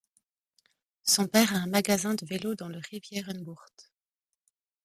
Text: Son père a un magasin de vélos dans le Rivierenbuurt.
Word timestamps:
Son 1.03 1.27
père 1.27 1.53
a 1.53 1.57
un 1.59 1.67
magasin 1.67 2.15
de 2.15 2.25
vélos 2.25 2.55
dans 2.55 2.67
le 2.69 2.79
Rivierenbuurt. 2.89 3.91